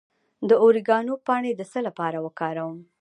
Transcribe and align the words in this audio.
د 0.49 0.51
اوریګانو 0.63 1.13
پاڼې 1.25 1.51
د 1.55 1.61
څه 1.71 1.79
لپاره 1.87 2.17
وکاروم؟ 2.25 2.77